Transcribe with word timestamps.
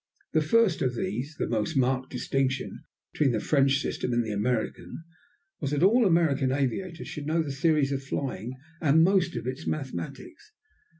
The 0.33 0.41
first 0.41 0.81
of 0.81 0.95
these 0.95 1.35
the 1.35 1.45
most 1.47 1.77
marked 1.77 2.09
distinction 2.09 2.85
between 3.13 3.33
the 3.33 3.39
French 3.39 3.79
system 3.79 4.13
and 4.13 4.25
the 4.25 4.31
American 4.33 5.03
was 5.59 5.69
that 5.69 5.83
all 5.83 6.07
American 6.07 6.51
aviators 6.51 7.07
should 7.07 7.27
know 7.27 7.43
the 7.43 7.51
theories 7.51 7.91
of 7.91 8.01
flying 8.01 8.55
and 8.81 9.03
most 9.03 9.35
of 9.35 9.45
its 9.45 9.67
mathematics. 9.67 10.53